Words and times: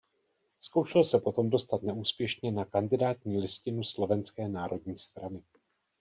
Zkoušel 0.59 1.03
se 1.03 1.19
potom 1.19 1.49
dostat 1.49 1.83
neúspěšně 1.83 2.51
na 2.51 2.65
kandidátní 2.65 3.37
listinu 3.37 3.83
Slovenské 3.83 4.47
národní 4.47 4.97
strany. 4.97 5.41